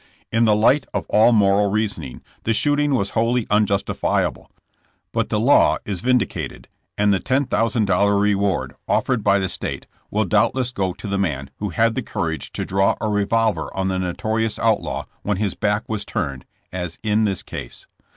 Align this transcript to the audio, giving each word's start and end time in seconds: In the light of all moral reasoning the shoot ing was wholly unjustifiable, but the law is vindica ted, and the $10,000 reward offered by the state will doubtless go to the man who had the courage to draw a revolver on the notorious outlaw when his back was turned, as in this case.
In 0.31 0.45
the 0.45 0.55
light 0.55 0.87
of 0.95 1.05
all 1.09 1.31
moral 1.31 1.69
reasoning 1.69 2.23
the 2.41 2.55
shoot 2.55 2.79
ing 2.79 2.95
was 2.95 3.11
wholly 3.11 3.45
unjustifiable, 3.51 4.49
but 5.11 5.29
the 5.29 5.39
law 5.39 5.77
is 5.85 6.01
vindica 6.01 6.49
ted, 6.49 6.67
and 6.97 7.13
the 7.13 7.19
$10,000 7.19 8.19
reward 8.19 8.73
offered 8.87 9.23
by 9.23 9.37
the 9.37 9.47
state 9.47 9.85
will 10.09 10.25
doubtless 10.25 10.71
go 10.71 10.93
to 10.93 11.07
the 11.07 11.19
man 11.19 11.51
who 11.57 11.69
had 11.69 11.93
the 11.93 12.01
courage 12.01 12.51
to 12.53 12.65
draw 12.65 12.95
a 12.99 13.07
revolver 13.09 13.71
on 13.77 13.89
the 13.89 13.99
notorious 13.99 14.57
outlaw 14.57 15.05
when 15.21 15.37
his 15.37 15.53
back 15.53 15.87
was 15.87 16.03
turned, 16.03 16.45
as 16.73 16.97
in 17.03 17.25
this 17.25 17.43
case. 17.43 17.85